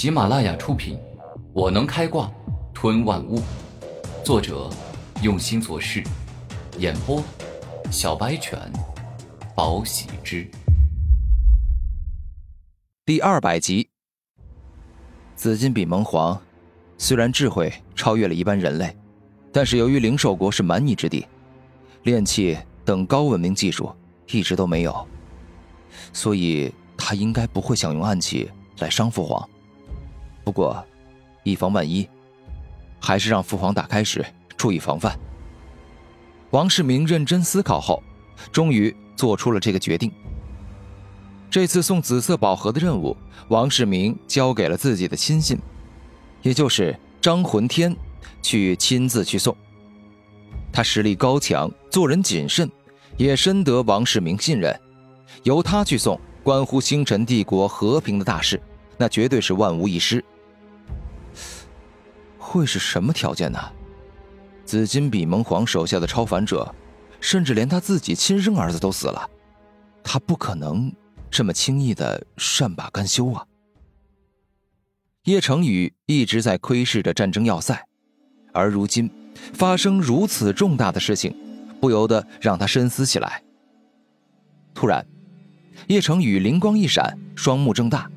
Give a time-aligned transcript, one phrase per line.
[0.00, 0.96] 喜马拉雅出品，
[1.52, 2.32] 《我能开挂
[2.72, 3.38] 吞万物》，
[4.24, 4.70] 作者
[5.22, 6.02] 用心做事，
[6.78, 7.22] 演播
[7.90, 8.58] 小白犬，
[9.54, 10.50] 宝喜之。
[13.04, 13.90] 第二百集，
[15.36, 16.40] 紫金比蒙皇
[16.96, 18.96] 虽然智慧超越了一般人类，
[19.52, 21.26] 但是由于灵兽国是蛮夷之地，
[22.04, 22.56] 炼器
[22.86, 23.94] 等高文明技术
[24.30, 25.06] 一直都没有，
[26.14, 29.46] 所以他应该不会想用暗器来伤父皇。
[30.44, 30.84] 不过，
[31.42, 32.08] 以防万一，
[33.00, 34.24] 还是让父皇打开时
[34.56, 35.18] 注意防范。
[36.50, 38.02] 王世明认真思考后，
[38.50, 40.10] 终于做出了这个决定。
[41.50, 43.16] 这次送紫色宝盒的任务，
[43.48, 45.58] 王世明交给了自己的亲信，
[46.42, 47.94] 也就是张魂天，
[48.42, 49.56] 去亲自去送。
[50.72, 52.70] 他实力高强，做人谨慎，
[53.16, 54.78] 也深得王世明信任。
[55.42, 58.60] 由他去送关乎星辰帝国和平的大事，
[58.96, 60.24] 那绝对是万无一失。
[62.50, 63.60] 会是什么条件呢？
[64.64, 66.74] 紫金比蒙皇手下的超凡者，
[67.20, 69.30] 甚至连他自己亲生儿子都死了，
[70.02, 70.92] 他不可能
[71.30, 73.46] 这么轻易的善罢甘休啊！
[75.26, 77.86] 叶成宇一直在窥视着战争要塞，
[78.52, 79.08] 而如今
[79.52, 81.32] 发生如此重大的事情，
[81.80, 83.44] 不由得让他深思起来。
[84.74, 85.06] 突然，
[85.86, 88.10] 叶成宇灵光一闪，双目睁大，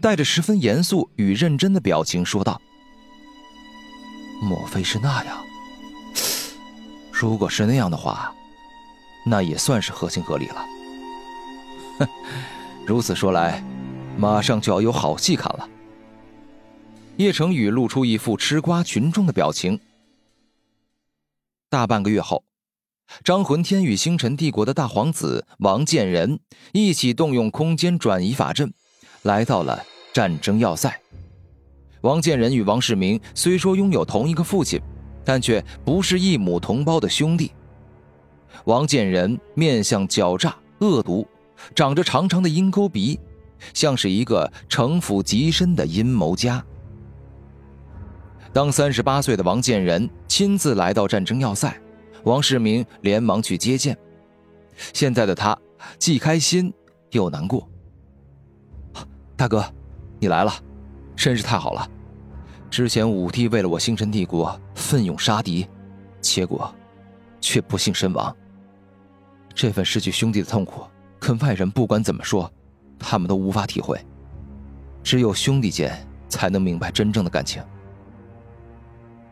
[0.00, 2.62] 带着十分严肃与认真的表情说道。
[4.40, 5.44] 莫非是那样？
[7.12, 8.34] 如果是那样的话，
[9.26, 10.66] 那也算是合情合理了。
[11.98, 12.08] 哼，
[12.86, 13.62] 如此说来，
[14.16, 15.68] 马上就要有好戏看了。
[17.18, 19.78] 叶成宇露出一副吃瓜群众的表情。
[21.68, 22.42] 大半个月后，
[23.22, 26.40] 张魂天与星辰帝国的大皇子王建仁
[26.72, 28.72] 一起动用空间转移法阵，
[29.20, 30.98] 来到了战争要塞。
[32.02, 34.80] 王建仁与王世明虽说拥有同一个父亲，
[35.24, 37.52] 但却不是一母同胞的兄弟。
[38.64, 41.26] 王建仁面相狡诈恶毒，
[41.74, 43.18] 长着长长的鹰钩鼻，
[43.74, 46.64] 像是一个城府极深的阴谋家。
[48.52, 51.72] 当三十八岁的王建仁亲自来到战争要塞，
[52.24, 53.96] 王世明连忙去接见。
[54.92, 55.56] 现在的他
[55.98, 56.72] 既开心
[57.10, 57.68] 又难过。
[59.36, 59.64] 大哥，
[60.18, 60.52] 你来了。
[61.20, 61.86] 真是太好了！
[62.70, 65.68] 之前武帝为了我星辰帝国奋勇杀敌，
[66.18, 66.74] 结果
[67.42, 68.34] 却不幸身亡。
[69.54, 70.82] 这份失去兄弟的痛苦，
[71.18, 72.50] 跟外人不管怎么说，
[72.98, 74.00] 他们都无法体会。
[75.02, 75.92] 只有兄弟间
[76.26, 77.62] 才能明白真正的感情。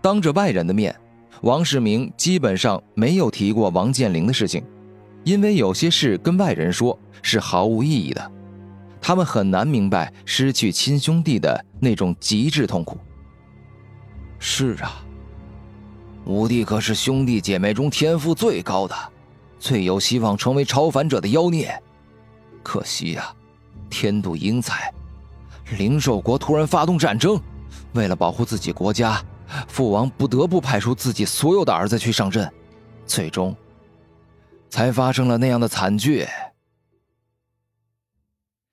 [0.00, 0.94] 当着外人的面，
[1.40, 4.64] 王世明基本上没有提过王健林的事情，
[5.24, 8.30] 因为有些事跟外人说是毫无意义的。
[9.02, 12.96] 他们很难明白失去亲兄弟的那种极致痛苦。
[14.38, 15.04] 是啊，
[16.24, 18.94] 五帝可是兄弟姐妹中天赋最高的，
[19.58, 21.76] 最有希望成为超凡者的妖孽。
[22.62, 23.34] 可惜呀，
[23.90, 24.92] 天妒英才，
[25.76, 27.40] 灵兽国突然发动战争，
[27.94, 29.20] 为了保护自己国家，
[29.66, 32.48] 父王不得不派出自己所有的儿子去上阵，
[33.04, 33.54] 最终
[34.70, 36.26] 才发生了那样的惨剧。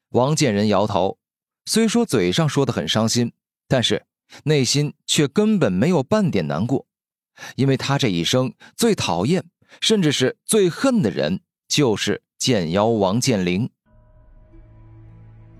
[0.09, 1.19] 王建仁摇头，
[1.65, 3.31] 虽说嘴上说的很伤心，
[3.67, 4.03] 但是
[4.43, 6.87] 内心却根本没有半点难过，
[7.55, 9.43] 因为他这一生最讨厌，
[9.81, 13.69] 甚至是最恨的人，就是剑妖王建林。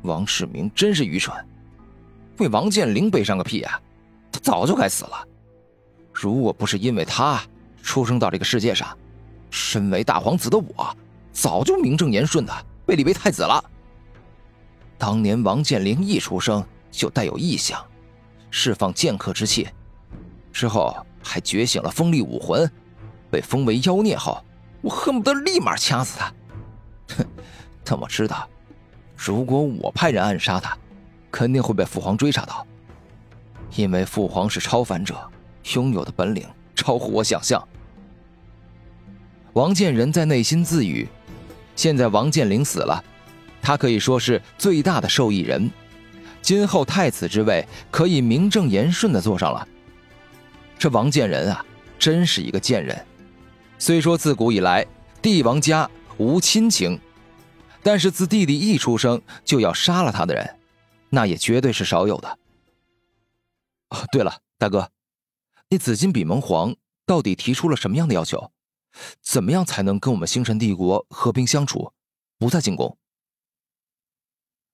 [0.01, 1.45] 王世明真是愚蠢，
[2.39, 3.79] 为王建林背上个屁啊！
[4.31, 5.27] 他早就该死了。
[6.11, 7.39] 如果不是因为他
[7.83, 8.97] 出生到这个世界上，
[9.51, 10.97] 身为大皇子的我，
[11.31, 13.63] 早就名正言顺的被立为太子了。
[14.99, 17.83] 当年王健林一出生就带有异象，
[18.51, 19.69] 释放剑客之气，
[20.51, 20.93] 之后
[21.23, 22.69] 还觉醒了锋利武魂，
[23.31, 24.43] 被封为妖孽后，
[24.81, 26.33] 我恨不得立马掐死他。
[27.15, 27.25] 哼，
[27.85, 28.47] 但我知道，
[29.15, 30.77] 如果我派人暗杀他，
[31.31, 32.67] 肯定会被父皇追查到，
[33.77, 35.15] 因为父皇是超凡者，
[35.75, 37.65] 拥有的本领超乎我想象。
[39.53, 41.07] 王建仁在内心自语：
[41.75, 43.01] 现在王健林死了。
[43.61, 45.69] 他可以说是最大的受益人，
[46.41, 49.67] 今后太子之位可以名正言顺的坐上了。
[50.77, 51.65] 这王建仁啊，
[51.97, 53.05] 真是一个贱人。
[53.77, 54.85] 虽说自古以来
[55.21, 56.99] 帝王家无亲情，
[57.81, 60.57] 但是自弟弟一出生就要杀了他的人，
[61.09, 62.37] 那也绝对是少有的。
[63.89, 64.91] 哦，对了，大哥，
[65.69, 66.75] 那紫金比蒙皇
[67.05, 68.51] 到底提出了什么样的要求？
[69.21, 71.93] 怎么样才能跟我们星辰帝国和平相处，
[72.37, 72.97] 不再进攻？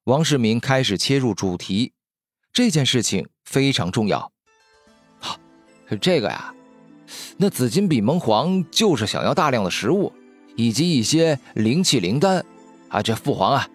[0.05, 1.91] 王世民开始切入主题，
[2.53, 4.31] 这件事情非常重要。
[5.17, 5.35] 好，
[5.99, 6.53] 这个呀，
[7.37, 10.13] 那紫金比蒙皇就是想要大量的食物，
[10.55, 12.45] 以及一些灵气灵丹，
[12.89, 13.67] 啊，这父皇啊，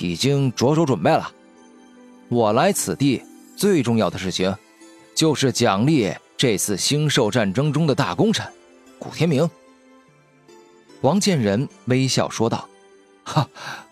[0.00, 1.32] 已经着手准备了。
[2.28, 3.22] 我来此地
[3.56, 4.54] 最重要的事情，
[5.14, 8.46] 就是奖励这次星兽战争中的大功臣，
[8.98, 9.48] 古天明。
[11.00, 12.68] 王建仁微笑说道
[13.24, 13.48] ：“哈，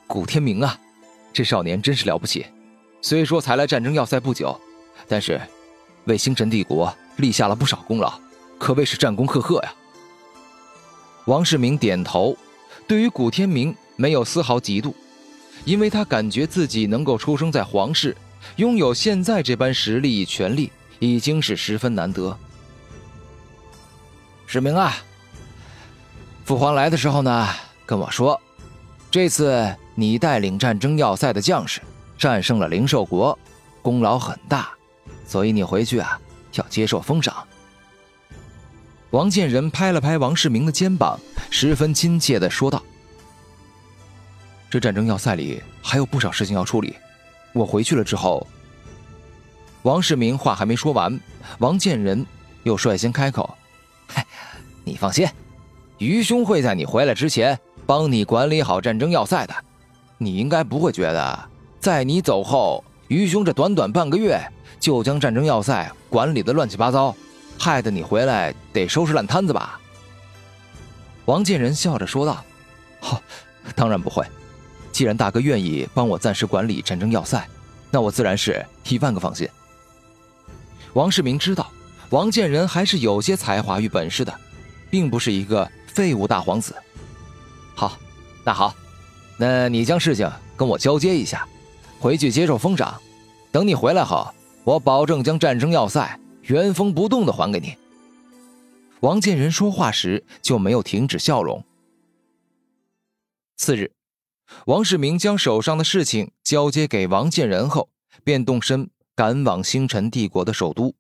[0.07, 0.79] 古天明啊，
[1.33, 2.47] 这少年真是了不起。
[3.01, 4.59] 虽说才来战争要塞不久，
[5.07, 5.41] 但是
[6.05, 8.13] 为星辰帝国立下了不少功劳，
[8.59, 9.73] 可谓是战功赫赫呀。”
[11.27, 12.37] 王世明点头，
[12.87, 14.93] 对于古天明没有丝毫嫉妒，
[15.65, 18.17] 因为他感觉自己能够出生在皇室，
[18.57, 22.37] 拥有现在这般实力与权力，已经是十分难得。
[24.47, 24.97] 世明啊！
[26.47, 27.49] 父皇来的时候呢，
[27.85, 28.41] 跟我说，
[29.11, 31.81] 这次你带领战争要塞的将士
[32.17, 33.37] 战胜了灵兽国，
[33.83, 34.69] 功劳很大，
[35.27, 36.17] 所以你回去啊
[36.53, 37.35] 要接受封赏。
[39.11, 41.19] 王建仁拍了拍王世明的肩膀，
[41.51, 42.81] 十分亲切的说道
[44.71, 46.95] ：“这战争要塞里还有不少事情要处理，
[47.53, 48.47] 我回去了之后。”
[49.83, 51.19] 王世明话还没说完，
[51.59, 52.25] 王建仁
[52.63, 53.53] 又率先开口
[54.07, 54.25] ：“嗨，
[54.85, 55.27] 你放心。”
[55.99, 59.55] 于兄会在你回来之前帮你管理好战争要塞的，
[60.19, 61.49] 你应该不会觉得
[61.81, 64.39] 在你走后，于兄这短短半个月
[64.79, 67.15] 就将战争要塞管理的乱七八糟，
[67.59, 69.81] 害得你回来得收拾烂摊子吧？
[71.25, 72.45] 王建仁笑着说道
[73.01, 73.23] ：“好，
[73.75, 74.25] 当然不会。
[74.93, 77.47] 既然大哥愿意帮我暂时管理战争要塞，
[77.91, 79.49] 那我自然是一万个放心。”
[80.95, 81.71] 王世明知道
[82.11, 84.35] 王建仁还是有些才华与本事的，
[84.91, 85.69] 并不是一个。
[85.89, 86.73] 废物大皇子，
[87.75, 87.99] 好，
[88.45, 88.73] 那好，
[89.39, 91.47] 那你将事情跟我交接一下，
[92.01, 93.01] 回去接受封赏。
[93.53, 97.77] 等你回来后，我保证将战争要塞原封不动的还给你。
[99.01, 101.65] 王建仁说话时就没有停止笑容。
[103.57, 103.93] 次日，
[104.67, 107.89] 王世明将手上的事情交接给王建仁后，
[108.25, 110.93] 便动身赶往星辰帝国的首都。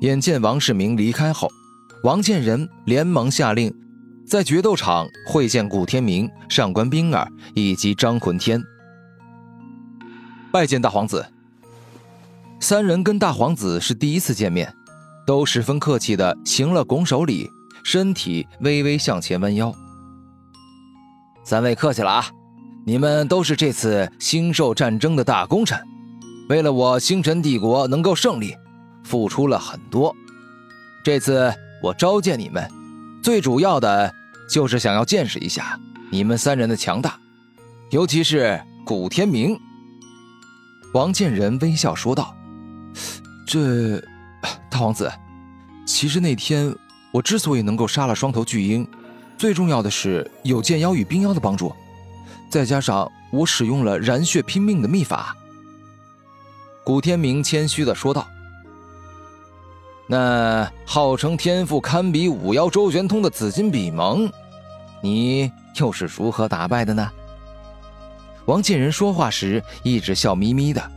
[0.00, 1.50] 眼见王世明离开后。
[2.02, 3.74] 王建仁连忙下令，
[4.26, 8.60] 在决斗场会见古天明、上官冰儿以及张魂天。
[10.50, 11.24] 拜见大皇子。
[12.58, 14.74] 三人跟大皇子是第一次见面，
[15.24, 17.48] 都十分客气的行了拱手礼，
[17.84, 19.72] 身体微微向前弯腰。
[21.44, 22.26] 三位客气了啊，
[22.84, 25.78] 你们都是这次星兽战争的大功臣，
[26.48, 28.56] 为了我星辰帝国能够胜利，
[29.04, 30.12] 付出了很多。
[31.04, 31.54] 这次。
[31.82, 32.66] 我召见你们，
[33.26, 34.14] 最主要的
[34.48, 35.76] 就是想要见识一下
[36.12, 37.18] 你们三人的强大，
[37.90, 39.60] 尤其是古天明。
[40.94, 42.32] 王建仁微笑说道
[43.44, 43.98] ：“这，
[44.70, 45.10] 大王子，
[45.84, 46.72] 其实那天
[47.10, 48.86] 我之所以能够杀了双头巨鹰，
[49.36, 51.74] 最重要的是有剑妖与冰妖的帮助，
[52.48, 55.36] 再加上我使用了燃血拼命的秘法。”
[56.86, 58.24] 古天明谦虚的说道。
[60.08, 64.30] 那号称天赋堪比五妖周玄通的紫金比蒙，
[65.00, 67.10] 你又是如何打败的呢？
[68.44, 70.90] 王建仁说话时一直笑眯眯的。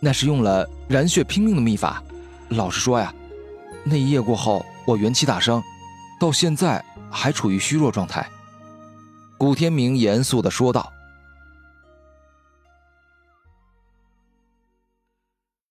[0.00, 2.02] 那是用了燃血拼命的秘法。
[2.48, 3.12] 老实说呀，
[3.84, 5.62] 那一夜过后，我元气大伤，
[6.18, 8.26] 到现在还处于虚弱状态。
[9.36, 10.90] 古天明严肃的说道。